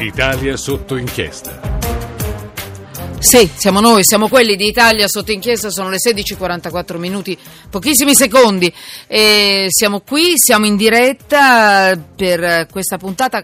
[0.00, 1.78] Italia sotto inchiesta.
[3.18, 7.36] Sì, siamo noi, siamo quelli di Italia sotto inchiesta, sono le 16.44 minuti,
[7.68, 8.72] pochissimi secondi.
[9.06, 13.42] E siamo qui, siamo in diretta per questa puntata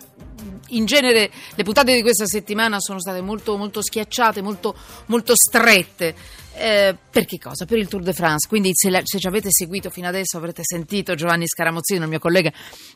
[0.71, 4.75] in genere le puntate di questa settimana sono state molto, molto schiacciate, molto,
[5.07, 6.15] molto strette.
[6.59, 7.67] Eh, per che cosa?
[7.67, 8.49] Per il Tour de France.
[8.49, 12.19] Quindi, se, la, se, ci avete seguito fino adesso, avrete sentito Giovanni Scaramozzino, il mio
[12.19, 12.51] collega,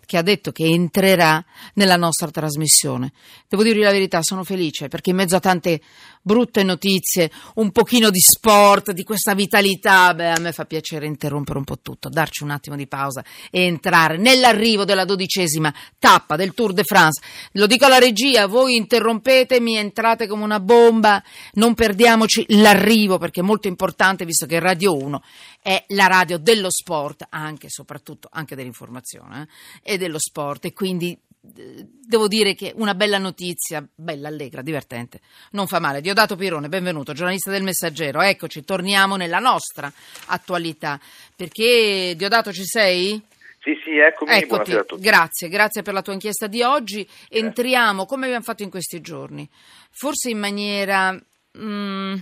[0.06, 3.12] che ha detto che entrerà nella nostra trasmissione.
[3.46, 5.80] Devo dirvi la verità, sono felice perché in mezzo a tante
[6.22, 11.58] brutte notizie, un pochino di sport, di questa vitalità, beh, a me fa piacere interrompere
[11.58, 16.54] un po' tutto, darci un attimo di pausa e entrare nell'arrivo della dodicesima tappa del
[16.54, 17.22] Tour de France.
[17.52, 21.22] Lo dico alla regia, voi interrompetemi, entrate come una bomba,
[21.54, 25.22] non perdiamoci l'arrivo perché è molto importante visto che Radio 1
[25.62, 29.48] è la radio dello sport, anche e soprattutto anche dell'informazione
[29.82, 35.20] eh, e dello sport e quindi devo dire che una bella notizia, bella, allegra, divertente,
[35.52, 36.00] non fa male.
[36.00, 38.20] Diodato Pirone, benvenuto, giornalista del Messaggero.
[38.20, 39.90] Eccoci, torniamo nella nostra
[40.26, 41.00] attualità.
[41.34, 43.20] Perché, Diodato, ci sei?
[43.60, 44.98] Sì, sì, eccomi, Eccoti.
[44.98, 47.08] Grazie, grazie per la tua inchiesta di oggi.
[47.28, 49.48] Entriamo, come abbiamo fatto in questi giorni,
[49.90, 51.18] forse in maniera...
[51.58, 52.14] Mm,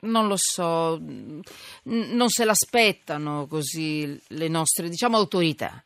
[0.00, 5.82] non lo so, non se l'aspettano così le nostre, diciamo, autorità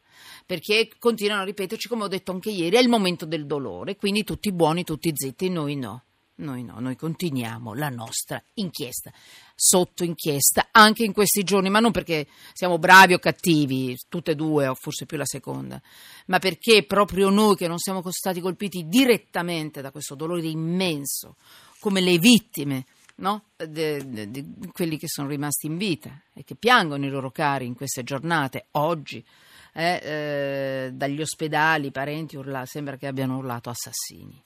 [0.46, 4.24] perché continuano a ripeterci, come ho detto anche ieri, è il momento del dolore, quindi
[4.24, 6.04] tutti buoni, tutti zitti, noi no.
[6.34, 9.12] Noi no, noi continuiamo la nostra inchiesta,
[9.54, 14.34] sotto inchiesta, anche in questi giorni, ma non perché siamo bravi o cattivi, tutte e
[14.34, 15.80] due, o forse più la seconda,
[16.26, 21.36] ma perché proprio noi che non siamo stati colpiti direttamente da questo dolore immenso,
[21.78, 23.44] come le vittime, no?
[23.64, 28.02] di quelli che sono rimasti in vita e che piangono i loro cari in queste
[28.02, 29.24] giornate, oggi,
[29.72, 34.40] eh, eh, dagli ospedali, i parenti urla, sembra che abbiano urlato assassini.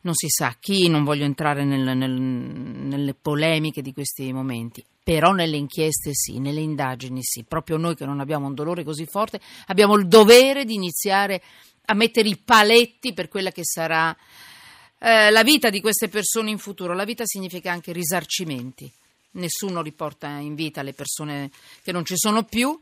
[0.00, 5.32] Non si sa chi, non voglio entrare nel, nel, nelle polemiche di questi momenti, però
[5.32, 7.44] nelle inchieste sì, nelle indagini sì.
[7.44, 11.42] Proprio noi che non abbiamo un dolore così forte abbiamo il dovere di iniziare
[11.86, 14.16] a mettere i paletti per quella che sarà
[14.98, 16.94] eh, la vita di queste persone in futuro.
[16.94, 18.90] La vita significa anche risarcimenti.
[19.32, 21.50] Nessuno riporta in vita le persone
[21.82, 22.78] che non ci sono più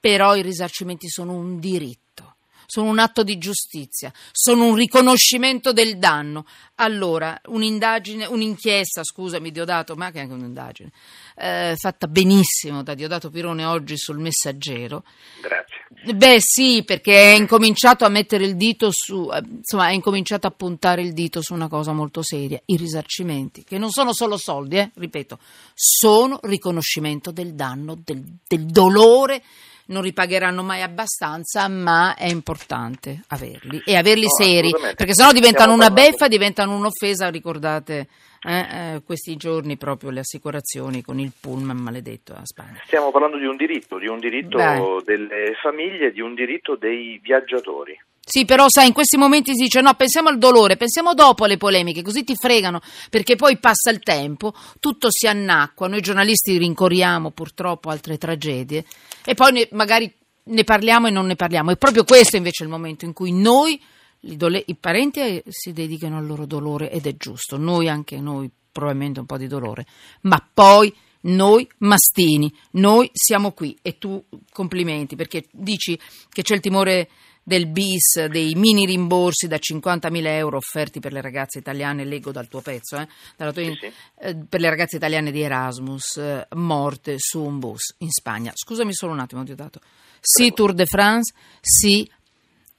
[0.00, 2.36] però i risarcimenti sono un diritto,
[2.66, 6.44] sono un atto di giustizia, sono un riconoscimento del danno.
[6.76, 10.92] Allora, un'indagine, un'inchiesta, scusami Diodato, ma che anche un'indagine,
[11.36, 15.02] eh, fatta benissimo da Diodato Pirone oggi sul Messaggero.
[15.40, 16.14] Grazie.
[16.14, 20.50] Beh sì, perché è incominciato a mettere il dito su, eh, insomma, ha incominciato a
[20.50, 24.76] puntare il dito su una cosa molto seria, i risarcimenti, che non sono solo soldi,
[24.76, 25.38] eh, ripeto,
[25.72, 29.42] sono riconoscimento del danno, del, del dolore
[29.88, 35.72] non ripagheranno mai abbastanza, ma è importante averli e averli no, seri, perché sennò diventano
[35.72, 38.08] una beffa, diventano un'offesa, ricordate
[38.42, 42.80] eh, eh, questi giorni proprio le assicurazioni con il pullman maledetto a Spagna.
[42.84, 45.02] Stiamo parlando di un diritto, di un diritto Beh.
[45.04, 47.98] delle famiglie, di un diritto dei viaggiatori.
[48.30, 51.56] Sì, però sai, in questi momenti si dice no, pensiamo al dolore, pensiamo dopo alle
[51.56, 57.30] polemiche, così ti fregano, perché poi passa il tempo, tutto si annacqua, noi giornalisti rincorriamo
[57.30, 58.84] purtroppo altre tragedie
[59.24, 60.12] e poi ne, magari
[60.44, 61.70] ne parliamo e non ne parliamo.
[61.70, 63.80] È proprio questo invece il momento in cui noi,
[64.20, 68.50] dole- i parenti, eh, si dedicano al loro dolore ed è giusto, noi anche noi
[68.70, 69.86] probabilmente un po' di dolore,
[70.22, 73.74] ma poi noi mastini, noi siamo qui.
[73.80, 74.22] E tu
[74.52, 77.08] complimenti perché dici che c'è il timore
[77.48, 82.46] del bis, dei mini rimborsi da 50.000 euro offerti per le ragazze italiane, leggo dal
[82.46, 83.90] tuo pezzo, eh, tua, sì, sì.
[84.20, 88.52] Eh, per le ragazze italiane di Erasmus, eh, morte su un bus in Spagna.
[88.54, 89.80] Scusami solo un attimo, ti ho dato.
[90.20, 91.32] Sì Tour de France,
[91.62, 92.06] sì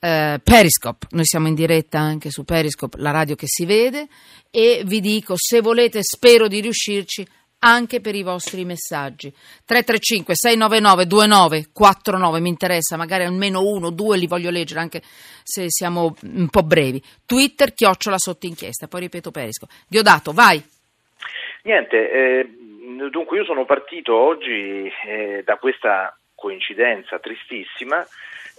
[0.02, 4.08] eh, Periscope, noi siamo in diretta anche su Periscope, la radio che si vede
[4.52, 7.28] e vi dico se volete, spero di riuscirci
[7.60, 9.30] anche per i vostri messaggi.
[9.66, 15.02] 335 699 2949 mi interessa, magari almeno uno due li voglio leggere anche
[15.44, 17.02] se siamo un po' brevi.
[17.26, 19.68] Twitter chiocciola sotto inchiesta, poi ripeto Perisco.
[19.88, 20.64] Diodato, vai.
[21.64, 22.50] Niente, eh,
[23.10, 28.06] dunque io sono partito oggi eh, da questa coincidenza tristissima.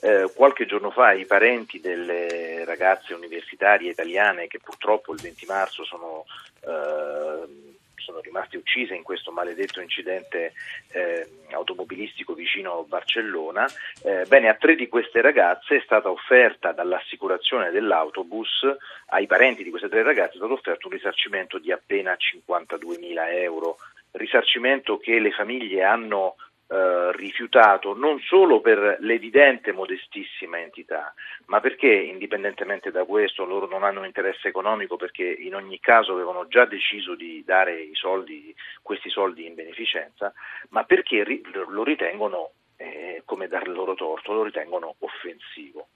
[0.03, 5.85] Eh, qualche giorno fa i parenti delle ragazze universitarie italiane che purtroppo il 20 marzo
[5.85, 6.25] sono
[6.65, 7.70] eh,
[8.01, 10.53] sono rimaste uccise in questo maledetto incidente
[10.93, 13.67] eh, automobilistico vicino Barcellona.
[14.03, 18.67] Eh, bene, a tre di queste ragazze è stata offerta dall'assicurazione dell'autobus,
[19.07, 23.31] ai parenti di queste tre ragazze è stato offerto un risarcimento di appena 52 mila
[23.31, 23.77] euro,
[24.13, 26.37] risarcimento che le famiglie hanno
[26.73, 31.13] eh, rifiutato non solo per l'evidente modestissima entità,
[31.47, 36.47] ma perché indipendentemente da questo loro non hanno interesse economico perché in ogni caso avevano
[36.47, 40.33] già deciso di dare soldi, questi soldi in beneficenza,
[40.69, 45.89] ma perché ri- lo ritengono, eh, come dar loro torto, lo ritengono offensivo.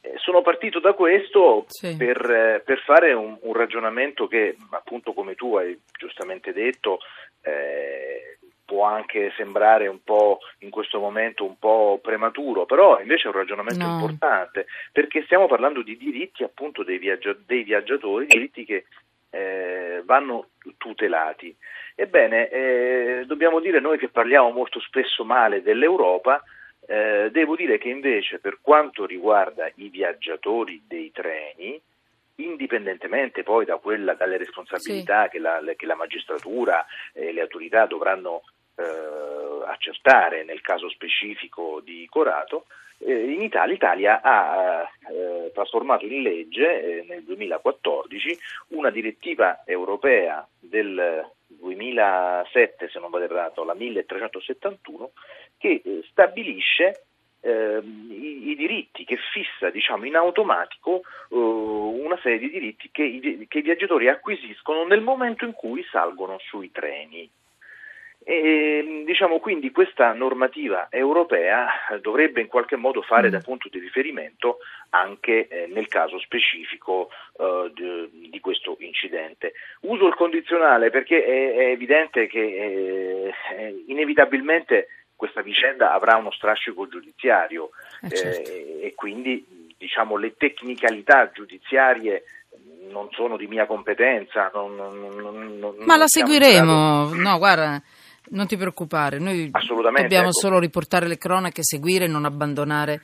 [0.00, 1.96] Eh, sono partito da questo sì.
[1.96, 6.98] per, per, fare un, un, ragionamento che, appunto come tu hai giustamente detto,
[7.42, 13.26] eh, può anche sembrare un po' in questo momento un po' prematuro, però invece è
[13.28, 13.92] un ragionamento no.
[13.94, 18.84] importante perché stiamo parlando di diritti appunto dei, viaggia- dei viaggiatori, diritti che
[19.30, 21.54] eh, vanno tutelati.
[21.94, 26.42] Ebbene, eh, dobbiamo dire noi che parliamo molto spesso male dell'Europa,
[26.86, 31.80] eh, devo dire che invece per quanto riguarda i viaggiatori dei treni,
[32.36, 35.30] indipendentemente poi da quella, dalle responsabilità sì.
[35.30, 38.42] che, la, che, la, magistratura e le autorità dovranno
[38.76, 38.84] eh,
[39.66, 42.66] accertare nel caso specifico di Corato,
[42.98, 48.38] eh, in Italia l'Italia ha eh, trasformato in legge eh, nel 2014
[48.68, 55.10] una direttiva europea del 2007, se non vado errato, la 1371,
[55.58, 57.06] che eh, stabilisce
[57.44, 63.02] eh, i, i, diritti, che fissa diciamo, in automatico eh, una serie di diritti che
[63.02, 67.28] i, che i viaggiatori acquisiscono nel momento in cui salgono sui treni.
[68.26, 71.68] E, diciamo quindi questa normativa europea
[72.00, 73.30] dovrebbe in qualche modo fare mm.
[73.30, 79.52] da punto di riferimento anche eh, nel caso specifico eh, di, di, questo incidente.
[79.80, 84.88] Uso il condizionale perché è, è evidente che eh, inevitabilmente
[85.24, 87.70] questa vicenda avrà uno strascico giudiziario
[88.02, 88.50] eh, certo.
[88.50, 92.24] e quindi diciamo, le tecnicalità giudiziarie
[92.90, 94.50] non sono di mia competenza.
[94.52, 97.82] Non, non, non, Ma la seguiremo, no guarda
[98.26, 100.32] non ti preoccupare, noi dobbiamo ecco.
[100.32, 103.02] solo riportare le cronache, seguire e non abbandonare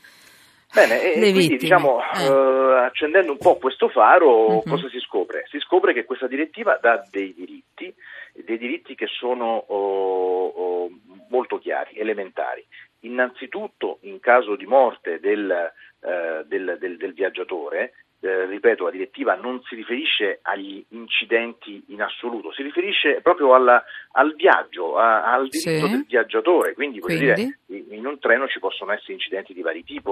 [0.73, 1.59] Bene, e quindi vittime.
[1.59, 2.29] diciamo, eh.
[2.29, 4.63] uh, accendendo un po' questo faro, uh-huh.
[4.63, 5.45] cosa si scopre?
[5.51, 7.93] Si scopre che questa direttiva dà dei diritti,
[8.35, 10.91] dei diritti che sono oh, oh,
[11.29, 12.65] molto chiari, elementari.
[13.00, 17.93] Innanzitutto, in caso di morte del, uh, del, del, del viaggiatore,
[18.23, 23.82] eh, ripeto, la direttiva non si riferisce agli incidenti in assoluto, si riferisce proprio alla,
[24.12, 25.91] al viaggio, a, al diritto sì.
[25.91, 27.25] del viaggiatore, quindi, quindi?
[27.25, 27.60] Dire,
[28.00, 30.11] in un treno ci possono essere incidenti di vari tipi,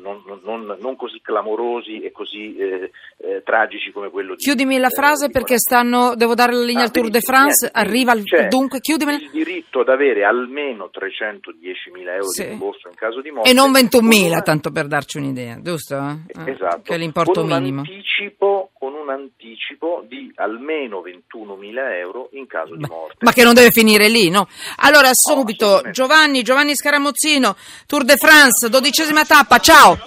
[0.00, 4.42] non, non, non, non, così clamorosi e così eh, eh, tragici come quello di...
[4.42, 7.70] Chiudimi la frase eh, perché stanno, devo dare la linea ah, al Tour de France,
[7.72, 9.14] niente, arriva il, dunque chiudimi...
[9.14, 12.42] Il diritto ad avere almeno 310.000 euro sì.
[12.42, 13.48] di rimborso in caso di morte.
[13.48, 14.42] E non 21.000, una...
[14.42, 15.96] tanto per darci un'idea, giusto?
[15.96, 16.50] Eh?
[16.52, 16.82] Esatto.
[16.82, 17.80] Che è l'importo minimo.
[17.80, 18.69] Anticipo,
[19.10, 23.18] anticipo di almeno 21.000 euro in caso di morte.
[23.20, 24.48] Ma che non deve finire lì, no?
[24.76, 29.98] Allora, subito, no, Giovanni, Giovanni Scaramozzino, Tour de France, dodicesima tappa, ciao!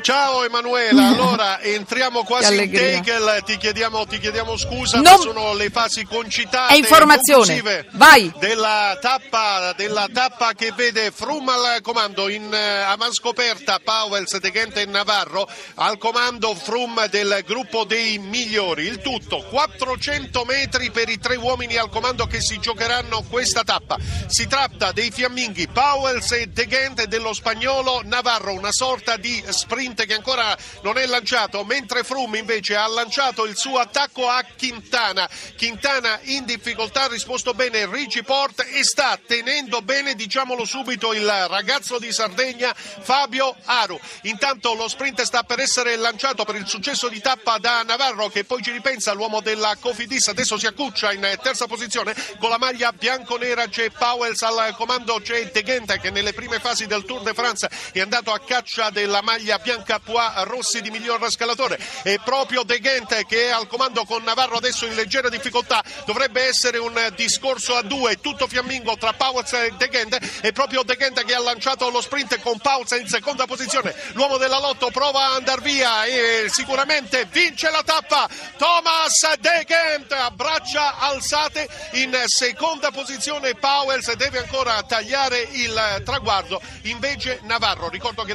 [0.00, 5.20] Ciao Emanuela, allora entriamo quasi in tackle, ti chiediamo, ti chiediamo scusa, non...
[5.20, 8.32] sono le fasi concitate È informazione, vai!
[8.38, 14.82] Della tappa, della tappa che vede Frum al comando in uh, avanscoperta, Powells, De Gente
[14.82, 18.86] e Navarro, al comando Frum del gruppo dei migliori.
[18.86, 23.96] Il tutto 400 metri per i tre uomini al comando che si giocheranno questa tappa.
[24.26, 29.67] Si tratta dei fiamminghi Powells e De Gente dello spagnolo Navarro, una sorta di sprint
[29.68, 34.42] sprint che ancora non è lanciato, mentre Froome invece ha lanciato il suo attacco a
[34.56, 35.28] Quintana.
[35.58, 41.30] Quintana in difficoltà ha risposto bene Ricci Port e sta tenendo bene, diciamolo subito, il
[41.48, 44.00] ragazzo di Sardegna Fabio Aru.
[44.22, 48.44] Intanto lo sprint sta per essere lanciato per il successo di tappa da Navarro che
[48.44, 52.92] poi ci ripensa l'uomo della Cofidis, adesso si accuccia in terza posizione con la maglia
[52.92, 57.68] bianco-nera c'è Powells al comando, c'è De che nelle prime fasi del Tour de France
[57.92, 62.62] è andato a caccia della maglia bianco Bianca Pois Rossi di miglior scalatore e proprio
[62.62, 65.82] De Gente che è al comando con Navarro adesso in leggera difficoltà.
[66.04, 70.82] Dovrebbe essere un discorso a due tutto fiammingo tra Pauls e De Gente e proprio
[70.82, 73.94] De Gente che ha lanciato lo sprint con Pauls in seconda posizione.
[74.12, 78.28] L'uomo della Lotto prova a andare via e sicuramente vince la tappa.
[78.56, 83.54] Thomas De Gente a braccia alzate in seconda posizione.
[83.54, 86.60] Powers deve ancora tagliare il traguardo.
[86.82, 88.34] Invece Navarro ricordo che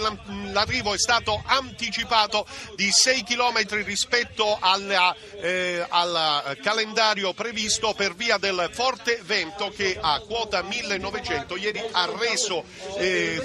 [0.53, 2.45] l'arrivo è stato anticipato
[2.75, 9.97] di 6 km rispetto alla, eh, al calendario previsto per via del forte vento che
[9.99, 12.63] a quota 1900 ieri ha reso
[12.97, 13.41] eh,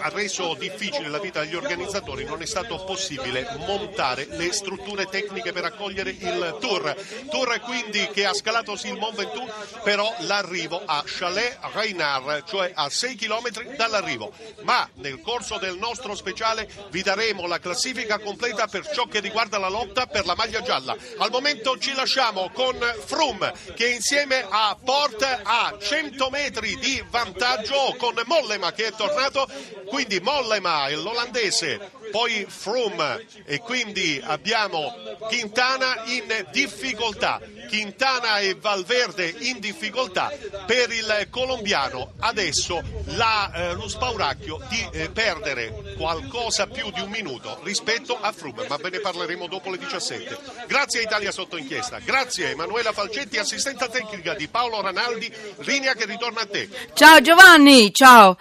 [0.00, 5.52] ha reso difficile la vita agli organizzatori non è stato possibile montare le strutture tecniche
[5.52, 6.94] per accogliere il tour.
[7.30, 9.50] Tour quindi che ha scalato sì il Mont Ventoux,
[9.82, 14.32] però l'arrivo a Chalet Reynard, cioè a 6 km dall'arrivo.
[14.62, 19.58] Ma nel corso del nostro speciale vi daremo la classifica completa per ciò che riguarda
[19.58, 20.96] la lotta per la maglia gialla.
[21.18, 27.94] Al momento ci lasciamo con Froome che insieme a Port ha 100 metri di vantaggio
[27.98, 29.48] con Mollema che è tornato,
[29.86, 34.92] quindi Mollema, l'olandese, poi Froome e quindi abbiamo
[35.28, 37.40] Quintana in difficoltà.
[37.68, 40.32] Quintana e Valverde in difficoltà
[40.66, 42.12] per il colombiano.
[42.20, 42.82] Adesso
[43.16, 48.66] la, eh, lo spauracchio di eh, perdere qualcosa più di un minuto rispetto a Froome,
[48.68, 50.38] ma ve ne parleremo dopo le 17.
[50.66, 55.94] Grazie a Italia sotto inchiesta, grazie a Emanuela Falcetti, assistente tecnica di Paolo Ranaldi, linea
[55.94, 56.68] che ritorna a te.
[56.94, 58.36] Ciao Giovanni, ciao.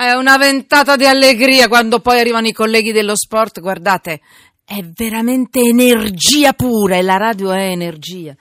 [0.00, 4.22] È una ventata di allegria quando poi arrivano i colleghi dello sport, guardate,
[4.64, 8.34] è veramente energia pura e la radio è energia.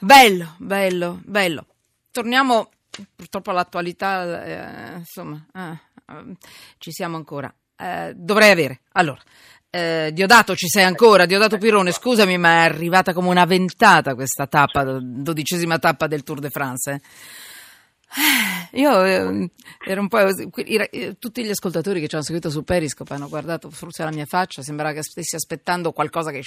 [0.00, 1.66] Bello, bello, bello.
[2.10, 2.70] Torniamo
[3.14, 6.34] purtroppo all'attualità, eh, insomma, eh,
[6.78, 7.54] ci siamo ancora.
[7.76, 8.80] Eh, dovrei avere.
[8.94, 9.20] Allora,
[9.70, 14.48] eh, Diodato ci sei ancora, Diodato Pirone, scusami ma è arrivata come una ventata questa
[14.48, 16.90] tappa, dodicesima tappa del Tour de France.
[16.90, 17.00] Eh.
[18.08, 19.50] Eh, io eh,
[19.84, 20.18] ero un po'.
[20.20, 24.26] Eh, tutti gli ascoltatori che ci hanno seguito su Periscope hanno guardato forse la mia
[24.26, 26.42] faccia, sembrava che stessi aspettando qualcosa che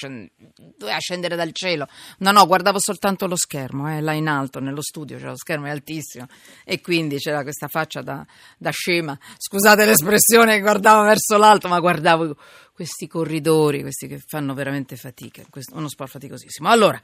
[0.77, 1.87] doveva scendere dal cielo.
[2.19, 5.65] No, no, guardavo soltanto lo schermo, eh, là in alto, nello studio, cioè lo schermo
[5.65, 6.27] è altissimo
[6.63, 8.25] e quindi c'era questa faccia da,
[8.57, 9.17] da scema.
[9.37, 12.35] Scusate l'espressione, guardavo verso l'alto, ma guardavo
[12.73, 16.69] questi corridori, questi che fanno veramente fatica, uno sport faticosissimo.
[16.69, 16.99] Allora,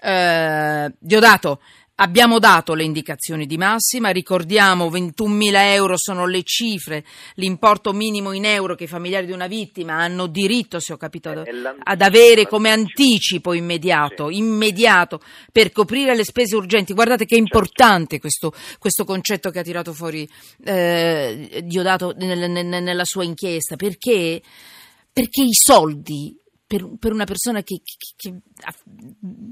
[0.00, 1.60] eh, Diodato.
[1.96, 8.46] Abbiamo dato le indicazioni di massima, ricordiamo 21.000 euro sono le cifre, l'importo minimo in
[8.46, 11.46] euro che i familiari di una vittima hanno diritto, se ho capito, ad,
[11.78, 15.20] ad avere come anticipo immediato, immediato,
[15.52, 16.94] per coprire le spese urgenti.
[16.94, 17.56] Guardate che è certo.
[17.56, 20.28] importante questo, questo concetto che ha tirato fuori
[20.64, 24.40] eh, Diodato nel, nel, nella sua inchiesta, perché,
[25.12, 26.41] perché i soldi
[26.72, 28.34] per, per una persona che, che, che,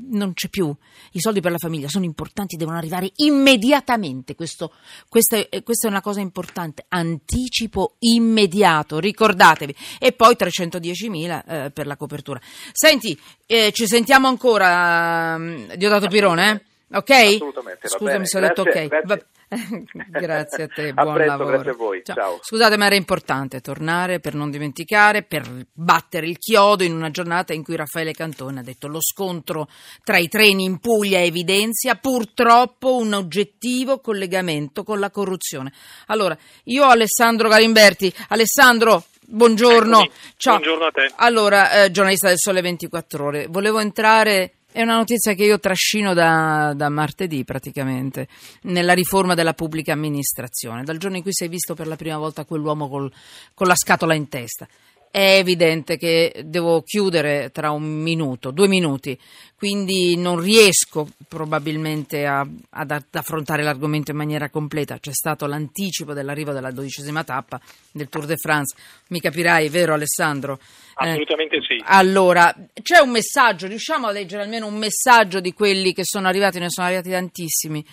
[0.08, 0.74] non c'è più,
[1.12, 4.34] i soldi per la famiglia sono importanti, devono arrivare immediatamente.
[4.34, 4.72] Questo,
[5.06, 6.86] questa, è, questa, è, una cosa importante.
[6.88, 9.74] Anticipo immediato, ricordatevi.
[9.98, 12.40] E poi 310.000 eh, per la copertura.
[12.72, 16.50] Senti, eh, ci sentiamo ancora, um, Diodato Pirone?
[16.50, 16.69] Eh?
[16.92, 17.10] Ok?
[17.10, 17.88] Assolutamente.
[17.88, 18.86] Scusami se ho detto ok.
[18.86, 19.26] Grazie.
[20.10, 21.50] grazie a te, buon presto, lavoro.
[21.50, 22.02] Grazie a voi.
[22.04, 22.14] Ciao.
[22.16, 22.38] Ciao.
[22.42, 27.52] Scusate, ma era importante tornare per non dimenticare, per battere il chiodo in una giornata
[27.52, 29.68] in cui Raffaele Cantone ha detto lo scontro
[30.04, 35.72] tra i treni in Puglia evidenzia purtroppo un oggettivo collegamento con la corruzione.
[36.06, 38.12] Allora, io ho Alessandro Galimberti.
[38.28, 40.10] Alessandro, Buongiorno.
[40.36, 40.58] Ciao.
[40.58, 41.12] Buongiorno a te.
[41.14, 46.14] Allora, eh, giornalista del Sole 24 Ore, volevo entrare è una notizia che io trascino
[46.14, 48.28] da, da, martedì praticamente,
[48.62, 52.18] nella riforma della pubblica amministrazione, dal giorno in cui si è visto per la prima
[52.18, 53.12] volta quell'uomo col,
[53.54, 54.68] con la scatola in testa.
[55.12, 59.18] È evidente che devo chiudere tra un minuto, due minuti,
[59.56, 65.00] quindi non riesco probabilmente a, ad, ad, affrontare l'argomento in maniera completa.
[65.00, 68.76] C'è stato l'anticipo dell'arrivo della dodicesima tappa del Tour de France,
[69.08, 70.60] mi capirai, vero Alessandro?
[70.94, 71.82] Assolutamente eh, sì.
[71.86, 76.60] Allora, c'è un messaggio, riusciamo a leggere almeno un messaggio di quelli che sono arrivati,
[76.60, 77.84] ne sono arrivati tantissimi.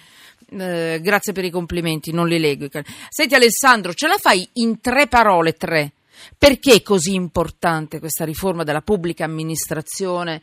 [0.51, 2.67] Eh, grazie per i complimenti, non li leggo.
[3.09, 5.93] Senti Alessandro, ce la fai in tre parole, tre?
[6.37, 10.41] Perché è così importante questa riforma della pubblica amministrazione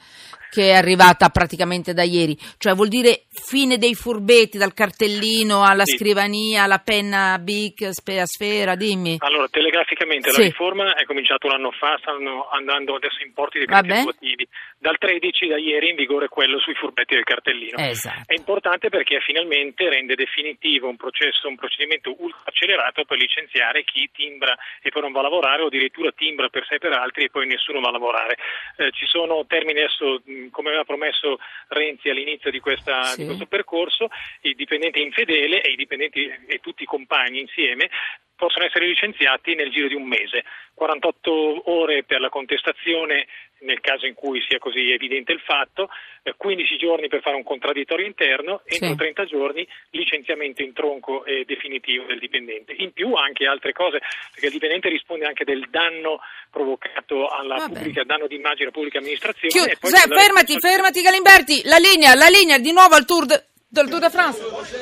[0.54, 2.38] che è arrivata praticamente da ieri?
[2.58, 5.96] Cioè vuol dire fine dei furbetti, dal cartellino alla sì.
[5.96, 9.16] scrivania, alla penna BIC, a sfera, dimmi.
[9.18, 10.38] Allora, telegraficamente sì.
[10.38, 14.46] la riforma è cominciata un anno fa, stanno andando adesso in porti dei decreti attuativi.
[14.78, 17.78] Dal 13 da ieri in vigore quello sui furbetti del cartellino.
[17.78, 18.22] Esatto.
[18.26, 24.08] È importante perché finalmente rende definitivo un processo, un procedimento ultra accelerato per licenziare chi
[24.12, 27.24] timbra e poi non va a lavorare o addirittura timbra per sé e per altri
[27.24, 28.36] e poi nessuno va a lavorare.
[28.76, 33.20] Eh, ci sono termini adesso, come aveva promesso Renzi all'inizio di, questa, sì.
[33.20, 34.08] di questo percorso,
[34.42, 37.90] il dipendente infedele e i dipendenti e tutti i compagni insieme
[38.36, 43.26] possono essere licenziati nel giro di un mese, 48 ore per la contestazione
[43.64, 45.88] nel caso in cui sia così evidente il fatto,
[46.36, 48.96] 15 eh, giorni per fare un contraddittorio interno, entro sì.
[48.96, 52.74] 30 giorni licenziamento in tronco e definitivo del dipendente.
[52.76, 54.00] In più anche altre cose,
[54.30, 58.98] perché il dipendente risponde anche del danno provocato alla pubblica, danno di immagine alla pubblica
[58.98, 59.76] amministrazione.
[59.78, 60.58] Chiud- fermati, la...
[60.60, 63.26] fermati Galimberti, la linea, la linea di nuovo al tour.
[63.26, 64.40] De- del Tour de France.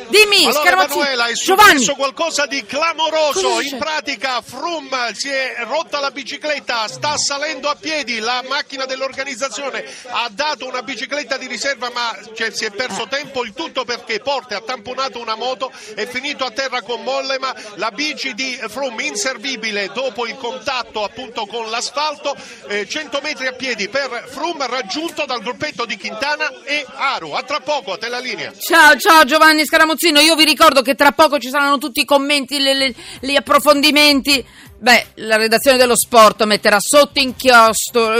[0.08, 5.99] Dimmi, Allora Scaramuzzino, Emanuela è successo qualcosa di clamoroso, in pratica Frum si è rotta
[5.99, 11.90] la bicicletta, sta salendo a piedi, la macchina dell'organizzazione ha dato una bicicletta di riserva
[11.90, 16.06] ma cioè, si è perso tempo, il tutto perché Porte ha tamponato una moto, è
[16.06, 21.70] finito a terra con Mollema, la bici di Frum inservibile dopo il contatto appunto con
[21.70, 22.37] l'asfalto,
[22.68, 27.42] eh, 100 metri a piedi per Frum raggiunto dal gruppetto di Quintana e Aru, a
[27.42, 28.52] tra poco a te la linea.
[28.58, 32.58] Ciao, ciao Giovanni Scaramuzzino, io vi ricordo che tra poco ci saranno tutti i commenti,
[32.58, 34.44] le- le- gli approfondimenti.
[34.78, 37.20] Beh, la redazione dello sport metterà sotto,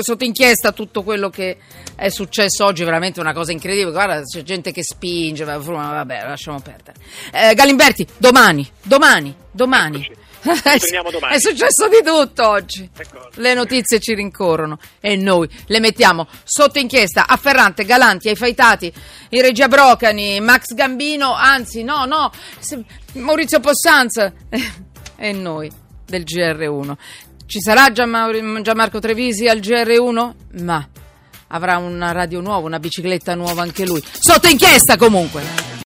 [0.03, 1.57] sotto inchiesta tutto quello che
[1.97, 3.91] è successo oggi, veramente una cosa incredibile.
[3.91, 6.99] Guarda, c'è gente che spinge, va- vabbè, lasciamo perdere.
[7.33, 10.09] Eh, Galimberti, domani, domani, domani.
[10.43, 11.35] Riprendiamo domani.
[11.35, 12.89] È successo di tutto oggi.
[13.35, 18.93] Le notizie ci rincorrono e noi le mettiamo sotto inchiesta a Ferrante, Galanti, ai Faitati,
[19.31, 22.31] in Regia Brocani, Max Gambino, anzi no, no,
[23.15, 24.33] Maurizio Possanza
[25.17, 25.71] e noi
[26.05, 26.95] del GR1.
[27.47, 30.33] Ci sarà Gianmarco Trevisi al GR1?
[30.63, 30.89] Ma
[31.49, 34.03] avrà una radio nuova, una bicicletta nuova anche lui.
[34.19, 35.72] Sotto inchiesta comunque!